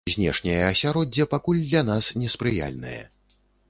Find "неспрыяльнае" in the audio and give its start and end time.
2.25-3.01